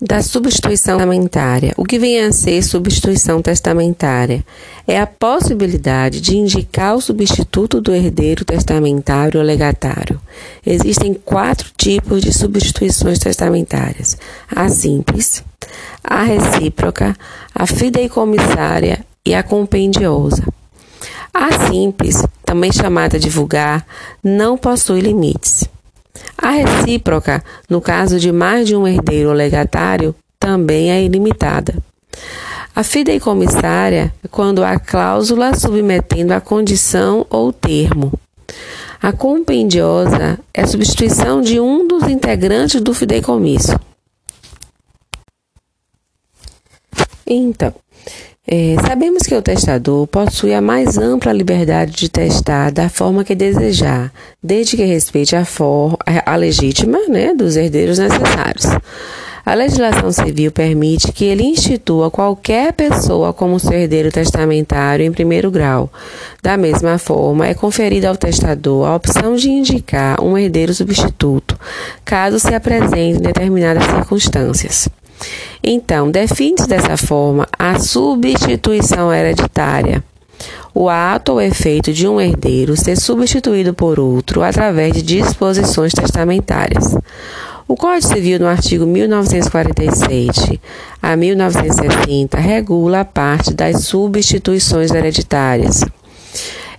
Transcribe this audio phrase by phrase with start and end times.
[0.00, 1.74] da substituição testamentária.
[1.76, 4.44] O que vem a ser substituição testamentária?
[4.86, 10.18] É a possibilidade de indicar o substituto do herdeiro testamentário ou legatário.
[10.64, 14.16] Existem quatro tipos de substituições testamentárias:
[14.48, 15.44] a simples,
[16.02, 17.14] a recíproca,
[17.54, 20.44] a fideicomissária e a compendiosa.
[21.32, 23.86] A simples, também chamada de vulgar,
[24.24, 25.69] não possui limites.
[26.42, 31.74] A recíproca, no caso de mais de um herdeiro ou legatário, também é ilimitada.
[32.74, 38.12] A fideicomissária é quando há cláusula submetendo a condição ou termo.
[39.02, 43.78] A compendiosa é a substituição de um dos integrantes do fideicomisso.
[47.26, 47.74] Então,
[48.46, 53.34] é, sabemos que o testador possui a mais ampla liberdade de testar da forma que
[53.34, 54.10] desejar,
[54.42, 58.64] desde que respeite a, for, a, legítima né, dos herdeiros necessários.
[59.44, 65.50] A legislação civil permite que ele institua qualquer pessoa como seu herdeiro testamentário em primeiro
[65.50, 65.90] grau.
[66.42, 71.58] Da mesma forma, é conferida ao testador a opção de indicar um herdeiro substituto,
[72.04, 74.88] caso se apresente em determinadas circunstâncias.
[75.62, 80.02] Então, define-se dessa forma a substituição hereditária.
[80.72, 86.94] O ato ou efeito de um herdeiro ser substituído por outro através de disposições testamentárias.
[87.66, 90.60] O Código Civil, no artigo 1947
[91.00, 95.84] a 1960, regula a parte das substituições hereditárias.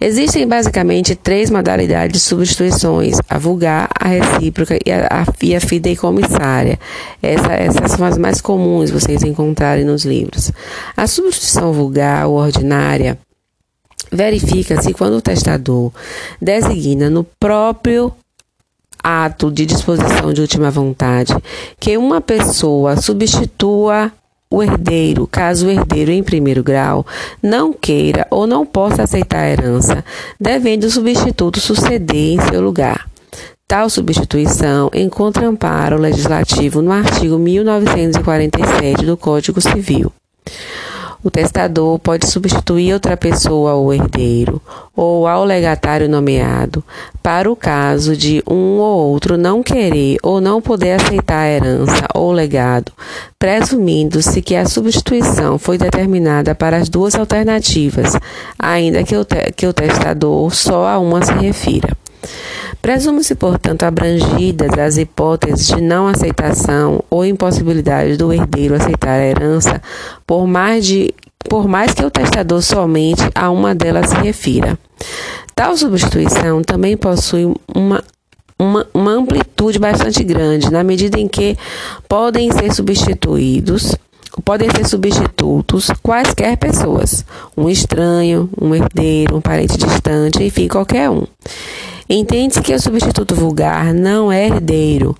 [0.00, 6.78] Existem basicamente três modalidades de substituições: a vulgar, a recíproca e a, e a fideicomissária.
[7.22, 10.50] Essa, essas são as mais comuns vocês encontrarem nos livros.
[10.96, 13.18] A substituição vulgar ou ordinária
[14.10, 15.92] verifica-se quando o testador
[16.40, 18.12] designa no próprio
[19.02, 21.34] ato de disposição de última vontade
[21.78, 24.12] que uma pessoa substitua
[24.52, 27.06] o herdeiro, caso o herdeiro em primeiro grau
[27.40, 30.04] não queira ou não possa aceitar a herança,
[30.40, 33.08] devendo o substituto suceder em seu lugar.
[33.68, 40.12] Tal substituição encontra amparo legislativo no artigo 1947 do Código Civil.
[41.22, 44.60] O testador pode substituir outra pessoa ao herdeiro
[44.96, 46.82] ou ao legatário nomeado,
[47.22, 52.06] para o caso de um ou outro não querer ou não poder aceitar a herança
[52.14, 52.90] ou legado,
[53.38, 58.16] presumindo-se que a substituição foi determinada para as duas alternativas,
[58.58, 61.94] ainda que o, que o testador só a uma se refira.
[62.82, 69.82] Presume-se, portanto, abrangidas as hipóteses de não aceitação ou impossibilidade do herdeiro aceitar a herança,
[70.26, 71.12] por mais, de,
[71.48, 74.78] por mais que o testador somente a uma delas se refira.
[75.54, 78.02] Tal substituição também possui uma
[78.60, 81.56] uma, uma, amplitude bastante grande, na medida em que
[82.06, 83.96] podem ser substituídos,
[84.44, 87.24] podem ser substitutos quaisquer pessoas,
[87.56, 91.26] um estranho, um herdeiro, um parente distante, enfim, qualquer um.
[92.12, 95.14] Entende-se que o substituto vulgar não é herdeiro,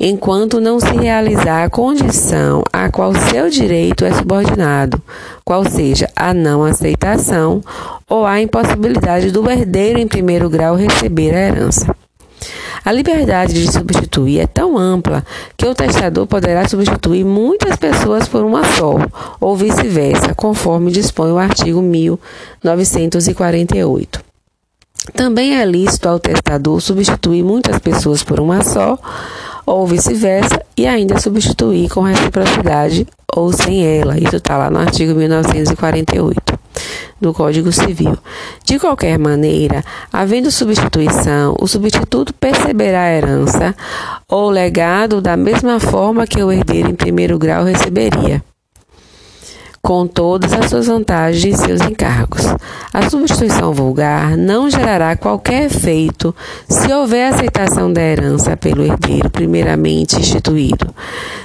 [0.00, 5.02] enquanto não se realizar a condição a qual seu direito é subordinado,
[5.44, 7.62] qual seja a não aceitação
[8.08, 11.94] ou a impossibilidade do herdeiro em primeiro grau receber a herança.
[12.82, 15.22] A liberdade de substituir é tão ampla
[15.58, 18.96] que o testador poderá substituir muitas pessoas por uma só,
[19.38, 24.29] ou vice-versa, conforme dispõe o artigo 1948.
[25.14, 28.98] Também é lícito ao testador substituir muitas pessoas por uma só,
[29.66, 34.18] ou vice-versa, e ainda substituir com reciprocidade ou sem ela.
[34.18, 36.58] Isso está lá no artigo 1948
[37.20, 38.16] do Código Civil.
[38.64, 43.74] De qualquer maneira, havendo substituição, o substituto perceberá a herança
[44.28, 48.42] ou legado da mesma forma que o herdeiro em primeiro grau receberia
[49.82, 52.44] com todas as suas vantagens e seus encargos.
[52.92, 56.34] A substituição vulgar não gerará qualquer efeito
[56.68, 60.94] se houver aceitação da herança pelo herdeiro primeiramente instituído.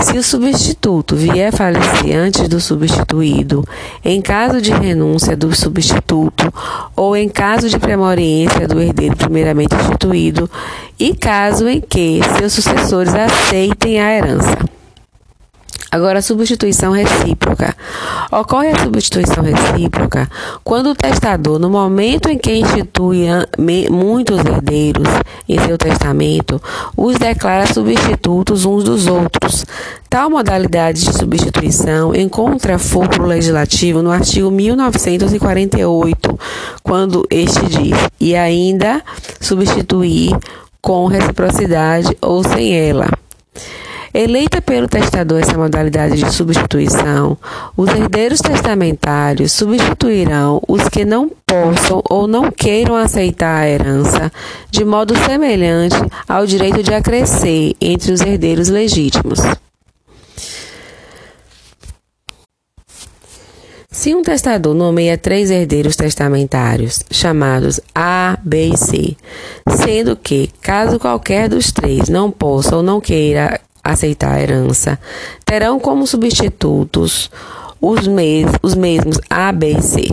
[0.00, 3.64] Se o substituto vier falecer antes do substituído,
[4.04, 6.52] em caso de renúncia do substituto
[6.94, 10.50] ou em caso de premoriência do herdeiro primeiramente instituído,
[10.98, 14.76] e caso em que seus sucessores aceitem a herança.
[15.90, 17.74] Agora, a substituição recíproca.
[18.30, 20.28] Ocorre a substituição recíproca
[20.64, 23.26] quando o testador, no momento em que institui
[23.90, 25.08] muitos herdeiros
[25.48, 26.60] em seu testamento,
[26.96, 29.64] os declara substitutos uns dos outros.
[30.10, 36.40] Tal modalidade de substituição encontra foro legislativo no artigo 1948,
[36.82, 39.02] quando este diz: e ainda
[39.40, 40.36] substituir
[40.80, 43.08] com reciprocidade ou sem ela.
[44.18, 47.36] Eleita pelo testador essa modalidade de substituição,
[47.76, 54.32] os herdeiros testamentários substituirão os que não possam ou não queiram aceitar a herança,
[54.70, 55.96] de modo semelhante
[56.26, 59.40] ao direito de acrescer entre os herdeiros legítimos.
[63.90, 69.14] Se um testador nomeia três herdeiros testamentários, chamados A, B e C,
[69.68, 73.60] sendo que, caso qualquer dos três não possa ou não queira
[73.92, 74.98] aceitar a herança,
[75.44, 77.30] terão como substitutos
[77.80, 80.10] os, mes os mesmos A, B e C.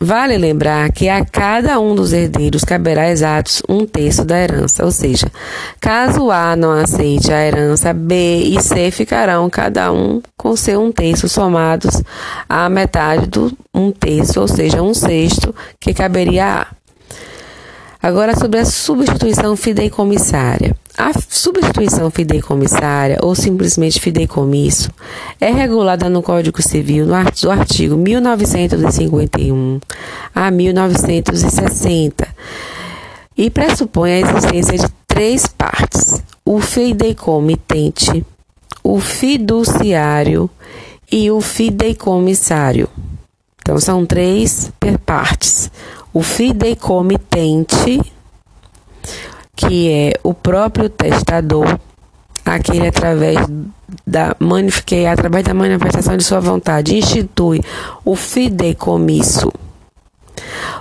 [0.00, 4.92] Vale lembrar que a cada um dos herdeiros caberá exatos um terço da herança, ou
[4.92, 5.26] seja,
[5.80, 10.92] caso A não aceite a herança, B e C ficarão cada um com seu um
[10.92, 12.00] terço somados
[12.48, 16.66] à metade do um terço, ou seja, um sexto que caberia a A.
[18.00, 20.76] Agora sobre a substituição fideicomissária.
[20.98, 24.90] A substituição fideicomissária, ou simplesmente fideicomisso,
[25.40, 29.78] é regulada no Código Civil no artigo 1951
[30.34, 32.26] a 1960
[33.36, 38.26] e pressupõe a existência de três partes: o fideicomitente,
[38.82, 40.50] o fiduciário
[41.12, 42.88] e o fideicomissário.
[43.62, 44.72] Então, são três
[45.06, 45.70] partes:
[46.12, 48.17] o fideicomitente
[49.58, 51.80] que é o próprio testador,
[52.44, 53.36] aquele através
[54.06, 54.36] da
[54.86, 57.60] que através da manifestação de sua vontade institui
[58.04, 59.52] o fideicomisso.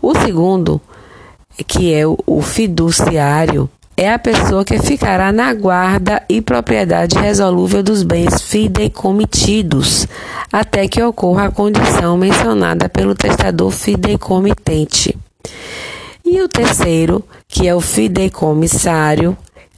[0.00, 0.80] O segundo,
[1.66, 8.02] que é o fiduciário, é a pessoa que ficará na guarda e propriedade resolúvel dos
[8.02, 10.08] bens fideicomitidos,
[10.50, 15.14] até que ocorra a condição mencionada pelo testador fideicomitente.
[16.32, 19.36] E o terceiro, que é o fideicomissário,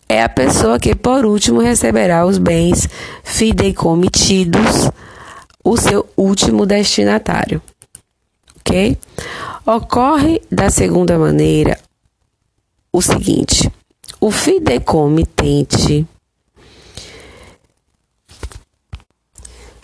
[0.08, 2.88] é a pessoa que por último receberá os bens
[3.24, 4.88] fideicomitidos,
[5.64, 7.60] o seu último destinatário.
[8.60, 8.96] Ok?
[9.66, 11.76] Ocorre da segunda maneira
[12.92, 13.68] o seguinte:
[14.20, 16.06] o fideicomitente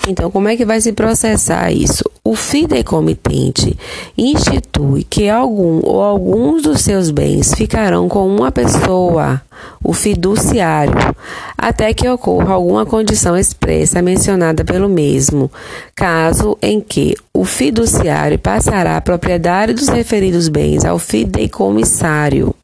[0.09, 2.05] Então, como é que vai se processar isso?
[2.25, 3.77] O fideicomitente
[4.17, 9.41] institui que algum ou alguns dos seus bens ficarão com uma pessoa,
[9.83, 10.95] o fiduciário,
[11.57, 15.51] até que ocorra alguma condição expressa mencionada pelo mesmo,
[15.95, 22.55] caso em que o fiduciário passará a propriedade dos referidos bens ao fideicomissário.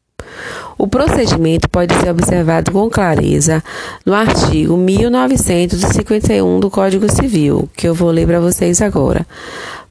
[0.77, 3.63] O procedimento pode ser observado com clareza
[4.05, 9.25] no artigo 1951 do Código Civil, que eu vou ler para vocês agora.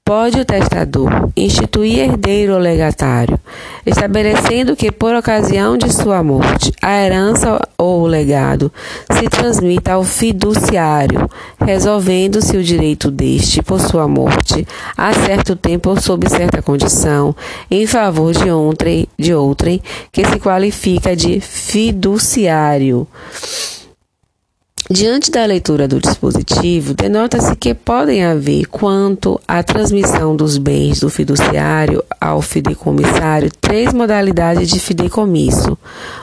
[0.07, 3.37] Pode o testador instituir herdeiro ou legatário,
[3.85, 8.73] estabelecendo que, por ocasião de sua morte, a herança ou o legado
[9.11, 14.65] se transmita ao fiduciário, resolvendo-se o direito deste, por sua morte,
[14.97, 17.35] a certo tempo ou sob certa condição,
[17.69, 19.83] em favor de outrem, de outrem
[20.13, 23.09] que se qualifica de fiduciário.
[24.89, 31.11] Diante da leitura do dispositivo, denota-se que podem haver, quanto à transmissão dos bens do
[31.11, 35.77] fiduciário ao fideicomissário, três modalidades de fideicomisso: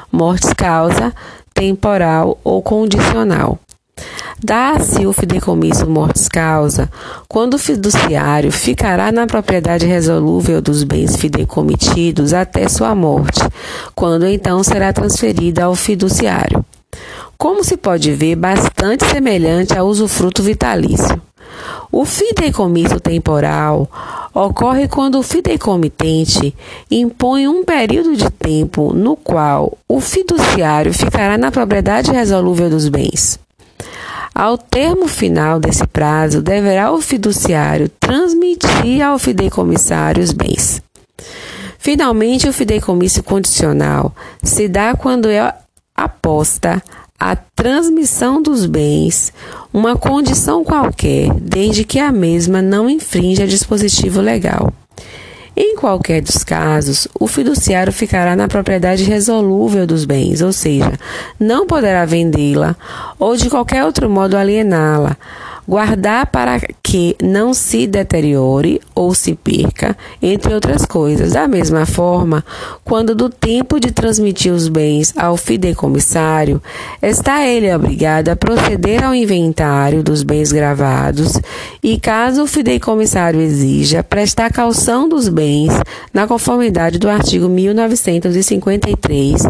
[0.10, 1.14] mortes causa,
[1.54, 3.60] temporal ou condicional.
[4.42, 6.90] Dá-se o fideicomisso mortes causa
[7.28, 13.42] quando o fiduciário ficará na propriedade resolúvel dos bens fideicomitidos até sua morte,
[13.94, 16.64] quando então será transferida ao fiduciário
[17.44, 21.22] como se pode ver, bastante semelhante ao usufruto vitalício.
[21.92, 23.86] O fideicomisso temporal
[24.34, 26.56] ocorre quando o fideicomitente
[26.90, 33.38] impõe um período de tempo no qual o fiduciário ficará na propriedade resolúvel dos bens.
[34.34, 40.82] Ao termo final desse prazo, deverá o fiduciário transmitir ao fideicomissário os bens.
[41.78, 45.54] Finalmente, o fideicomisso condicional se dá quando é
[45.94, 46.82] aposta
[47.24, 49.32] a transmissão dos bens
[49.72, 54.74] uma condição qualquer, desde que a mesma não infrinja dispositivo legal.
[55.56, 61.00] Em qualquer dos casos, o fiduciário ficará na propriedade resolúvel dos bens, ou seja,
[61.40, 62.76] não poderá vendê-la
[63.18, 65.16] ou de qualquer outro modo aliená-la,
[65.66, 66.60] guardar para
[66.94, 71.34] que não se deteriore ou se perca, entre outras coisas.
[71.34, 72.46] Da mesma forma,
[72.84, 76.62] quando do tempo de transmitir os bens ao fideicomissário,
[77.02, 81.42] está ele obrigado a proceder ao inventário dos bens gravados
[81.82, 85.74] e, caso o fideicomissário exija, prestar calção dos bens
[86.14, 89.42] na conformidade do artigo 1953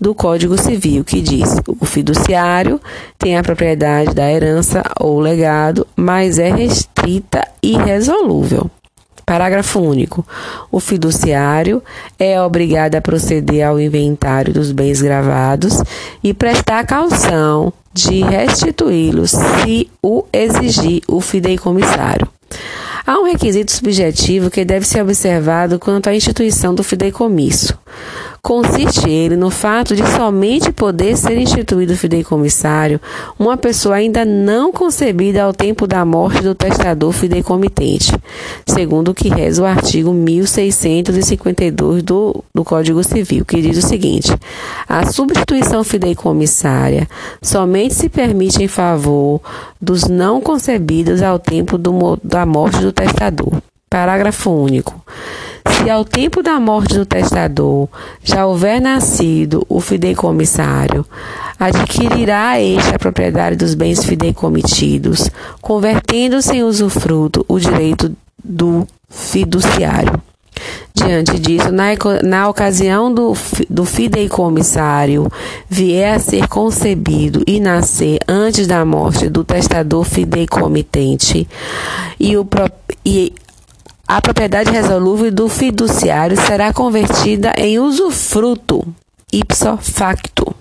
[0.00, 2.80] do Código Civil, que diz: o fiduciário
[3.16, 8.70] tem a propriedade da herança ou legado, mas é restrita e resolúvel.
[9.26, 10.26] Parágrafo único.
[10.72, 11.82] O fiduciário
[12.18, 15.82] é obrigado a proceder ao inventário dos bens gravados
[16.24, 22.26] e prestar calção de restituí-los se o exigir o fideicomissário.
[23.06, 27.78] Há um requisito subjetivo que deve ser observado quanto à instituição do fideicomisso.
[28.42, 32.98] Consiste ele no fato de somente poder ser instituído fideicomissário
[33.38, 38.12] uma pessoa ainda não concebida ao tempo da morte do testador fideicomitente,
[38.66, 44.32] segundo o que reza o artigo 1652 do, do Código Civil, que diz o seguinte:
[44.88, 47.06] a substituição fideicomissária
[47.42, 49.40] somente se permite em favor
[49.80, 53.60] dos não concebidos ao tempo do, da morte do testador.
[53.92, 55.04] Parágrafo único.
[55.66, 57.88] Se ao tempo da morte do testador
[58.22, 61.04] já houver nascido o fideicomissário,
[61.58, 65.28] adquirirá este a propriedade dos bens fideicomitidos,
[65.60, 70.22] convertendo-se em usufruto o direito do fiduciário.
[70.94, 71.86] Diante disso, na,
[72.22, 73.32] na ocasião do,
[73.68, 75.26] do fideicomissário
[75.68, 81.48] vier a ser concebido e nascer antes da morte do testador fideicomitente
[82.20, 82.46] e, o,
[83.04, 83.32] e
[84.10, 88.84] a propriedade resolúvel do fiduciário será convertida em usufruto
[89.32, 90.52] ipso facto.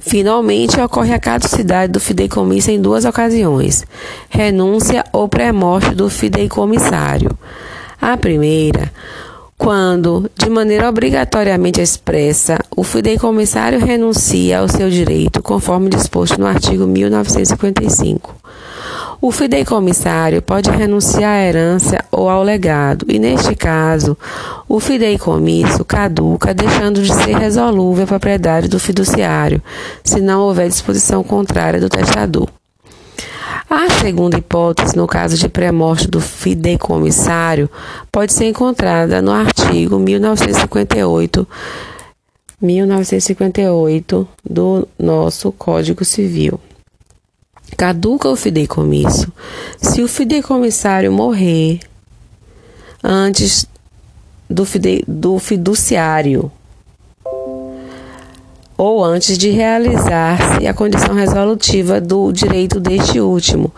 [0.00, 3.86] Finalmente, ocorre a caducidade do fideicomisso em duas ocasiões:
[4.28, 7.30] renúncia ou pré-morte do fideicomissário.
[7.98, 8.92] A primeira,
[9.56, 16.86] quando, de maneira obrigatoriamente expressa, o fideicomissário renuncia ao seu direito, conforme disposto no artigo
[16.86, 18.44] 1955.
[19.26, 24.14] O fideicomissário pode renunciar à herança ou ao legado, e neste caso,
[24.68, 29.62] o fideicomisso caduca, deixando de ser resolúvel a propriedade do fiduciário,
[30.04, 32.50] se não houver disposição contrária do testador.
[33.70, 37.70] A segunda hipótese, no caso de pré-morte do fideicomissário,
[38.12, 41.48] pode ser encontrada no artigo 1958
[42.60, 46.60] 1958 do nosso Código Civil.
[47.76, 49.32] Caduca o fideicomisso
[49.80, 51.80] se o fideicomissário morrer
[53.02, 53.66] antes
[54.48, 56.50] do, fide, do fiduciário
[58.76, 63.72] ou antes de realizar-se a condição resolutiva do direito deste último.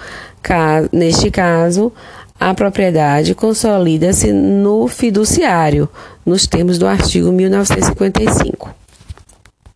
[0.93, 1.93] Neste caso,
[2.39, 5.89] a propriedade consolida-se no fiduciário,
[6.25, 8.86] nos termos do artigo 1955.